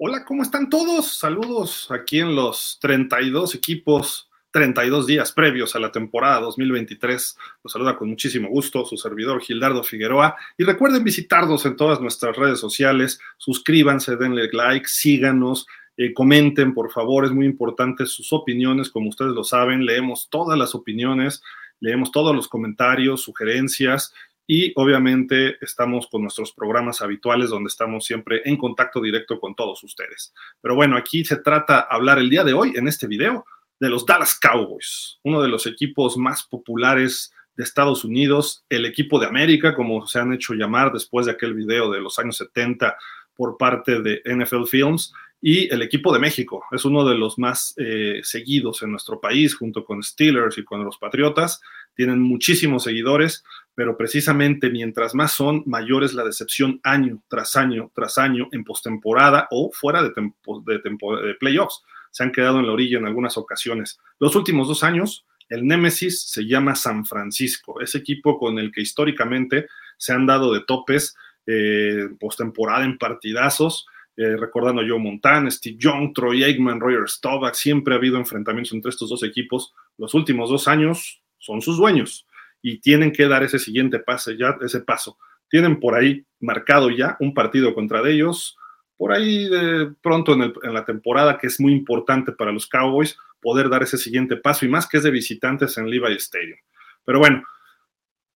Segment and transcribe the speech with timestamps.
[0.00, 1.18] Hola, ¿cómo están todos?
[1.18, 7.36] Saludos aquí en los 32 equipos, 32 días previos a la temporada 2023.
[7.64, 10.36] Los saluda con muchísimo gusto su servidor Gildardo Figueroa.
[10.56, 13.18] Y recuerden visitarnos en todas nuestras redes sociales.
[13.38, 17.24] Suscríbanse, denle like, síganos, eh, comenten, por favor.
[17.24, 19.84] Es muy importante sus opiniones, como ustedes lo saben.
[19.84, 21.42] Leemos todas las opiniones,
[21.80, 24.14] leemos todos los comentarios, sugerencias
[24.50, 29.84] y obviamente estamos con nuestros programas habituales donde estamos siempre en contacto directo con todos
[29.84, 30.32] ustedes.
[30.62, 33.44] Pero bueno, aquí se trata hablar el día de hoy en este video
[33.78, 39.20] de los Dallas Cowboys, uno de los equipos más populares de Estados Unidos, el equipo
[39.20, 42.96] de América, como se han hecho llamar después de aquel video de los años 70
[43.36, 46.64] por parte de NFL Films, y el equipo de México.
[46.72, 50.84] Es uno de los más eh, seguidos en nuestro país, junto con Steelers y con
[50.84, 51.60] los Patriotas.
[51.94, 53.44] Tienen muchísimos seguidores,
[53.78, 58.64] pero precisamente mientras más son, mayor es la decepción año tras año tras año en
[58.64, 61.84] postemporada o fuera de, de, playoffs.
[62.10, 64.00] Se han quedado en la orilla en algunas ocasiones.
[64.18, 68.80] Los últimos dos años, el Némesis se llama San Francisco, ese equipo con el que
[68.80, 71.14] históricamente se han dado de topes
[71.46, 77.54] eh, postemporada en partidazos eh, recordando a Joe Montana, Steve Young, Troy Aikman, Roger Staubach,
[77.54, 79.72] siempre ha habido enfrentamientos entre estos dos equipos.
[79.98, 82.24] Los últimos dos años son sus dueños
[82.62, 85.18] y tienen que dar ese siguiente pase, ya ese paso.
[85.48, 88.56] Tienen por ahí marcado ya un partido contra ellos,
[88.96, 93.16] por ahí de pronto en, en la temporada, que es muy importante para los Cowboys
[93.40, 96.58] poder dar ese siguiente paso y más que es de visitantes en Levi Stadium.
[97.04, 97.42] Pero bueno,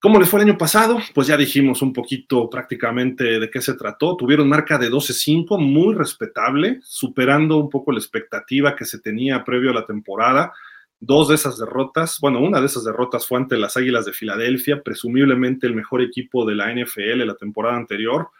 [0.00, 1.00] ¿Cómo les fue el año pasado?
[1.12, 4.16] Pues ya dijimos un poquito prácticamente de qué se trató.
[4.16, 9.72] Tuvieron marca de 12-5, muy respetable, superando un poco la expectativa que se tenía previo
[9.72, 10.52] a la temporada.
[11.00, 14.82] Dos de esas derrotas, bueno, una de esas derrotas fue ante las Águilas de Filadelfia,
[14.82, 18.30] presumiblemente el mejor equipo de la NFL la temporada anterior.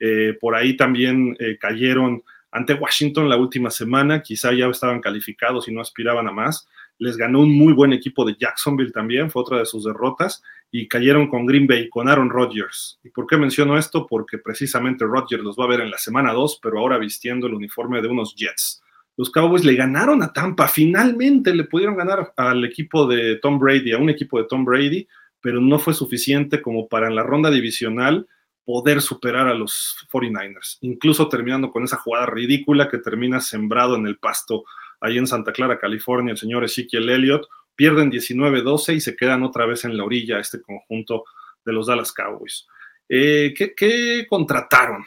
[0.00, 5.68] Eh, por ahí también eh, cayeron ante Washington la última semana, quizá ya estaban calificados
[5.68, 6.68] y no aspiraban a más
[6.98, 10.86] les ganó un muy buen equipo de Jacksonville también, fue otra de sus derrotas, y
[10.86, 12.98] cayeron con Green Bay, con Aaron Rodgers.
[13.02, 14.06] ¿Y por qué menciono esto?
[14.06, 17.54] Porque precisamente Rodgers los va a ver en la semana 2, pero ahora vistiendo el
[17.54, 18.82] uniforme de unos Jets.
[19.18, 23.90] Los Cowboys le ganaron a Tampa, finalmente le pudieron ganar al equipo de Tom Brady,
[23.90, 25.08] a un equipo de Tom Brady,
[25.40, 28.28] pero no fue suficiente como para en la ronda divisional
[28.64, 34.06] poder superar a los 49ers, incluso terminando con esa jugada ridícula que termina sembrado en
[34.06, 34.62] el pasto
[35.00, 39.66] ahí en Santa Clara, California, el señor Ezekiel Elliott, pierden 19-12 y se quedan otra
[39.66, 41.24] vez en la orilla este conjunto
[41.64, 42.68] de los Dallas Cowboys.
[43.08, 45.04] Eh, ¿qué, contrataron?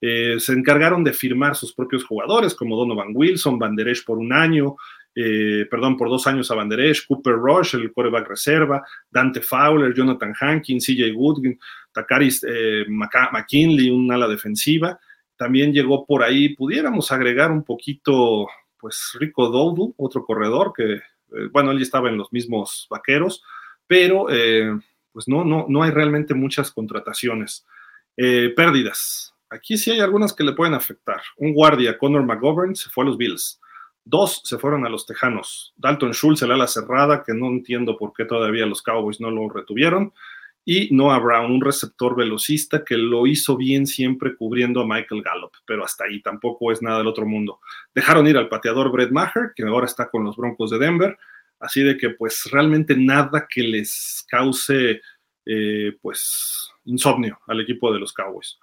[0.00, 4.76] Eh, se encargaron de firmar sus propios jugadores, como Donovan Wilson, Van por un año,
[5.14, 6.70] eh, perdón, por dos años a Van
[7.06, 11.58] Cooper Rush, el quarterback reserva, Dante Fowler, Jonathan Hankins, CJ Woodgren,
[11.92, 12.44] Takaris
[12.88, 14.98] McKinley, un ala defensiva.
[15.36, 18.46] También llegó por ahí, pudiéramos agregar un poquito
[18.80, 21.02] pues Rico Doudu, otro corredor que, eh,
[21.52, 23.42] bueno, él estaba en los mismos vaqueros,
[23.86, 24.78] pero eh,
[25.12, 27.66] pues no, no, no hay realmente muchas contrataciones.
[28.16, 29.29] Eh, pérdidas.
[29.50, 31.20] Aquí sí hay algunas que le pueden afectar.
[31.36, 33.60] Un guardia, Connor McGovern, se fue a los Bills.
[34.04, 35.74] Dos se fueron a los Tejanos.
[35.76, 39.48] Dalton Schultz, el ala cerrada, que no entiendo por qué todavía los Cowboys no lo
[39.48, 40.12] retuvieron
[40.64, 45.52] y Noah Brown, un receptor velocista que lo hizo bien siempre cubriendo a Michael Gallup,
[45.66, 47.60] pero hasta ahí tampoco es nada del otro mundo.
[47.94, 51.18] Dejaron ir al pateador Brett Maher, que ahora está con los Broncos de Denver,
[51.58, 55.00] así de que pues realmente nada que les cause
[55.46, 58.58] eh, pues insomnio al equipo de los Cowboys.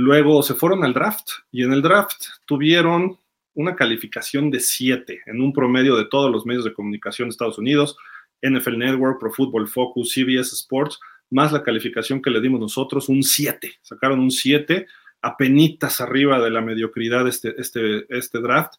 [0.00, 3.18] Luego se fueron al draft y en el draft tuvieron
[3.52, 7.58] una calificación de 7 en un promedio de todos los medios de comunicación de Estados
[7.58, 7.98] Unidos,
[8.40, 13.22] NFL Network, Pro Football Focus, CBS Sports, más la calificación que le dimos nosotros, un
[13.22, 13.74] 7.
[13.82, 14.86] Sacaron un 7,
[15.20, 18.76] apenitas arriba de la mediocridad este, este, este draft.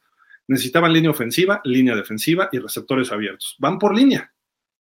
[0.47, 3.57] Necesitaban línea ofensiva, línea defensiva y receptores abiertos.
[3.59, 4.33] Van por línea,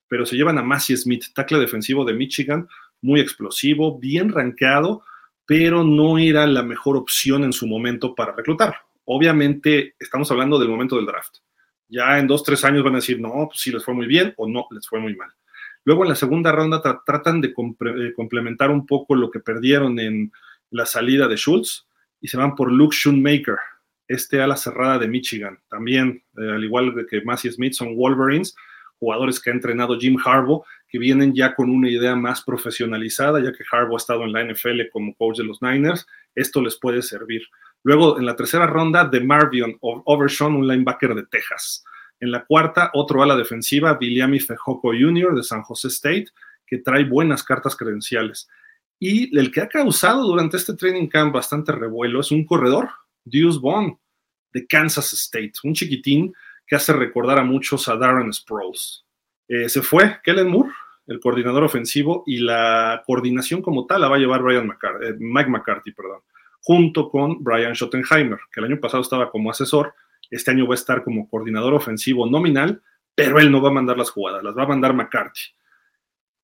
[0.07, 2.67] pero se llevan a Massey Smith, tackle defensivo de Michigan,
[2.99, 5.03] muy explosivo, bien rankeado,
[5.45, 8.75] pero no era la mejor opción en su momento para reclutar.
[9.05, 11.37] Obviamente, estamos hablando del momento del draft.
[11.87, 14.33] Ya en dos, tres años van a decir, no, pues sí les fue muy bien
[14.37, 15.29] o no, les fue muy mal.
[15.83, 20.31] Luego en la segunda ronda tratan de eh, complementar un poco lo que perdieron en
[20.69, 21.87] la salida de Schultz
[22.21, 23.57] y se van por Luke Schoonmaker,
[24.07, 25.59] este ala cerrada de Michigan.
[25.67, 28.55] También, eh, al igual que Massey Smith, son Wolverines,
[28.99, 33.53] jugadores que ha entrenado Jim Harbaugh, que vienen ya con una idea más profesionalizada, ya
[33.53, 36.05] que Harbaugh ha estado en la NFL como coach de los Niners.
[36.35, 37.43] Esto les puede servir.
[37.83, 41.85] Luego, en la tercera ronda, de Marvion Overshawn, un linebacker de Texas.
[42.19, 45.33] En la cuarta, otro ala defensiva, Viliami Fejoco Jr.
[45.33, 46.25] de San José State,
[46.67, 48.49] que trae buenas cartas credenciales.
[48.99, 52.89] Y el que ha causado durante este training camp bastante revuelo es un corredor,
[53.23, 53.95] Deuce Bond,
[54.51, 56.33] de Kansas State, un chiquitín
[56.67, 59.05] que hace recordar a muchos a Darren Sproles.
[59.47, 60.71] Eh, se fue Kellen Moore,
[61.11, 65.49] el coordinador ofensivo, y la coordinación como tal la va a llevar Brian eh, Mike
[65.49, 66.21] McCarthy, perdón,
[66.61, 69.93] junto con Brian Schottenheimer, que el año pasado estaba como asesor,
[70.29, 72.81] este año va a estar como coordinador ofensivo nominal,
[73.13, 75.51] pero él no va a mandar las jugadas, las va a mandar McCarthy.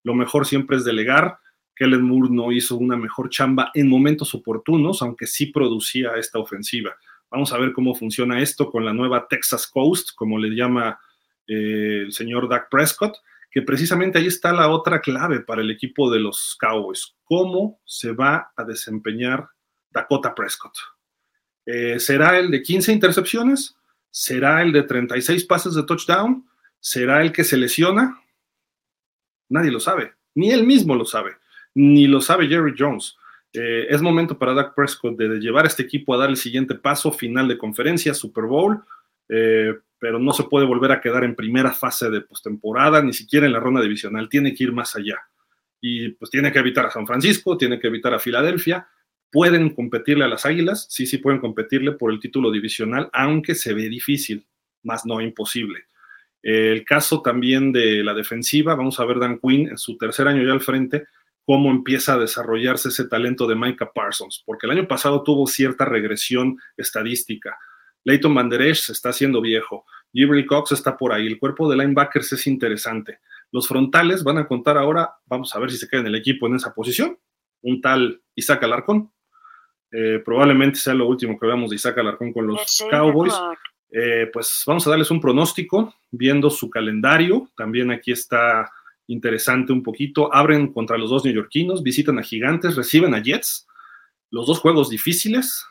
[0.04, 1.40] Lo mejor siempre es delegar.
[1.76, 6.96] Kellen Moore no hizo una mejor chamba en momentos oportunos, aunque sí producía esta ofensiva.
[7.30, 11.00] Vamos a ver cómo funciona esto con la nueva Texas Coast, como le llama
[11.48, 13.18] eh, el señor Doug Prescott,
[13.58, 17.16] que precisamente ahí está la otra clave para el equipo de los Cowboys.
[17.24, 19.50] ¿Cómo se va a desempeñar
[19.90, 20.76] Dakota Prescott?
[21.66, 23.76] Eh, ¿Será el de 15 intercepciones?
[24.12, 26.46] ¿Será el de 36 pases de touchdown?
[26.80, 28.22] ¿Será el que se lesiona?
[29.50, 31.38] Nadie lo sabe, ni él mismo lo sabe,
[31.74, 33.18] ni lo sabe Jerry Jones.
[33.54, 36.76] Eh, es momento para Dak Prescott de, llevar a este equipo a dar el siguiente
[36.76, 38.84] paso, final de conferencia, Super Bowl,
[39.30, 43.46] eh, pero no se puede volver a quedar en primera fase de postemporada, ni siquiera
[43.46, 45.22] en la ronda divisional, tiene que ir más allá.
[45.82, 48.88] Y pues tiene que evitar a San Francisco, tiene que evitar a Filadelfia,
[49.32, 53.74] pueden competirle a las Águilas, sí, sí pueden competirle por el título divisional, aunque se
[53.74, 54.46] ve difícil,
[54.84, 55.86] más no imposible.
[56.42, 60.44] El caso también de la defensiva, vamos a ver Dan Quinn en su tercer año
[60.44, 61.08] ya al frente,
[61.44, 65.86] cómo empieza a desarrollarse ese talento de Micah Parsons, porque el año pasado tuvo cierta
[65.86, 67.58] regresión estadística.
[68.08, 71.70] Leighton Van Der Esch se está haciendo viejo, Gibril Cox está por ahí, el cuerpo
[71.70, 73.20] de linebackers es interesante.
[73.52, 76.48] Los frontales van a contar ahora, vamos a ver si se queda en el equipo
[76.48, 77.20] en esa posición,
[77.62, 79.12] un tal Isaac Alarcón,
[79.92, 83.34] eh, probablemente sea lo último que veamos de Isaac Alarcón con los Cowboys.
[83.90, 87.50] Eh, pues vamos a darles un pronóstico, viendo su calendario.
[87.56, 88.72] También aquí está
[89.08, 90.34] interesante un poquito.
[90.34, 93.68] Abren contra los dos neoyorquinos, visitan a Gigantes, reciben a Jets.
[94.30, 95.66] Los dos juegos difíciles,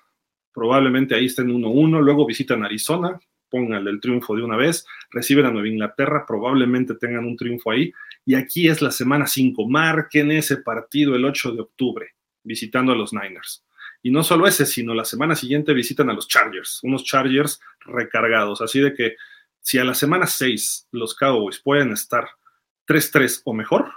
[0.56, 2.00] probablemente ahí estén 1-1.
[2.00, 3.20] Luego visitan Arizona,
[3.50, 4.86] pongan el triunfo de una vez.
[5.10, 7.92] Reciben a Nueva Inglaterra, probablemente tengan un triunfo ahí.
[8.24, 9.68] Y aquí es la semana 5.
[9.68, 13.66] Marquen ese partido el 8 de octubre, visitando a los Niners.
[14.02, 18.62] Y no solo ese, sino la semana siguiente visitan a los Chargers, unos Chargers recargados.
[18.62, 19.16] Así de que
[19.60, 22.26] si a la semana 6 los Cowboys pueden estar
[22.88, 23.92] 3-3 o mejor,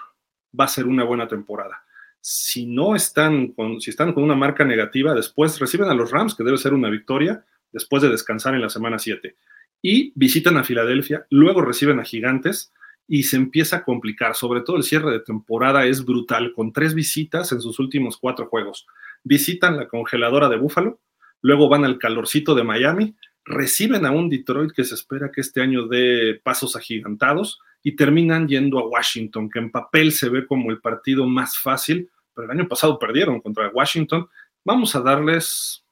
[0.59, 1.85] va a ser una buena temporada.
[2.21, 6.36] Si no están con, si están con una marca negativa, después reciben a los Rams,
[6.36, 9.36] que debe ser una victoria, después de descansar en la semana 7.
[9.81, 12.74] Y visitan a Filadelfia, luego reciben a Gigantes
[13.07, 14.36] y se empieza a complicar.
[14.36, 18.48] Sobre todo el cierre de temporada es brutal, con tres visitas en sus últimos cuatro
[18.48, 18.86] juegos
[19.24, 21.00] visitan la congeladora de Búfalo,
[21.42, 23.15] luego van al calorcito de Miami,
[23.45, 28.47] reciben a un Detroit que se espera que este año dé pasos agigantados y terminan
[28.47, 32.57] yendo a Washington, que en papel se ve como el partido más fácil, pero el
[32.57, 34.27] año pasado perdieron contra Washington.
[34.65, 35.83] Vamos a darles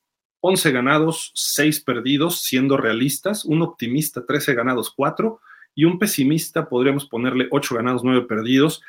[0.41, 5.39] 11 ganados, 6 perdidos, siendo realistas, un optimista 13 ganados, 4
[5.75, 8.81] y un pesimista podríamos ponerle 8 ganados, 9 perdidos.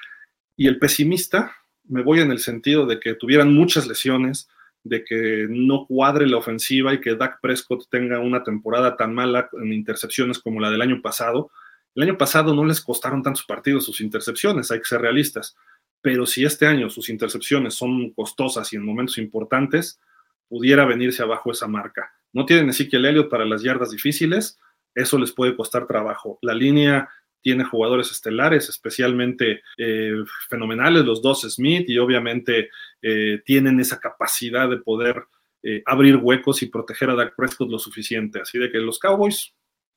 [0.57, 1.53] Y el pesimista
[1.85, 4.49] me voy en el sentido de que tuvieran muchas lesiones,
[4.85, 9.49] de que no cuadre la ofensiva y que Dak Prescott tenga una temporada tan mala
[9.61, 11.51] en intercepciones como la del año pasado.
[11.95, 15.57] El año pasado no les costaron tantos partidos sus intercepciones, hay que ser realistas,
[16.01, 20.01] pero si este año sus intercepciones son costosas y en momentos importantes,
[20.49, 22.13] pudiera venirse abajo esa marca.
[22.33, 24.59] No tienen Ezequiel Elliott para las yardas difíciles,
[24.95, 26.39] eso les puede costar trabajo.
[26.43, 27.09] La línea
[27.41, 30.13] tiene jugadores estelares, especialmente eh,
[30.49, 32.71] fenomenales, los dos Smith, y obviamente
[33.03, 35.25] eh, tienen esa capacidad de poder
[35.63, 38.41] eh, abrir huecos y proteger a Dak Prescott lo suficiente.
[38.41, 39.55] Así de que los Cowboys,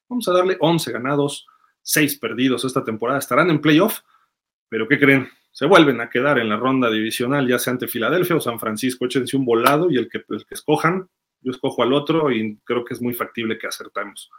[0.08, 1.48] vamos a darle 11 ganados,
[1.82, 4.00] 6 perdidos esta temporada, estarán en playoff,
[4.70, 5.30] pero ¿qué creen?
[5.52, 9.06] Se vuelven a quedar en la ronda divisional, ya sea ante Filadelfia o San Francisco,
[9.06, 11.10] échense un volado y el que, el que escojan,
[11.42, 14.30] yo escojo al otro y creo que es muy factible que acertemos.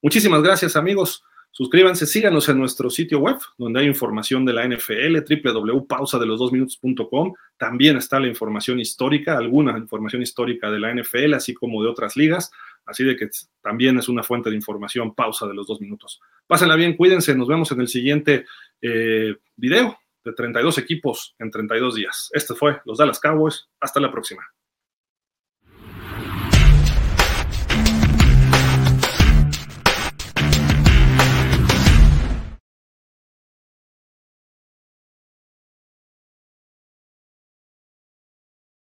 [0.00, 1.24] Muchísimas gracias amigos.
[1.54, 7.34] Suscríbanse, síganos en nuestro sitio web, donde hay información de la NFL, www.pausadelosdosminutos.com.
[7.58, 12.16] También está la información histórica, alguna información histórica de la NFL, así como de otras
[12.16, 12.50] ligas.
[12.86, 13.28] Así de que
[13.60, 16.22] también es una fuente de información, pausa de los dos minutos.
[16.52, 18.44] Pásenla bien, cuídense, nos vemos en el siguiente
[18.82, 22.28] eh, video de 32 equipos en 32 días.
[22.34, 23.70] Este fue los Dallas Cowboys.
[23.80, 24.42] Hasta la próxima.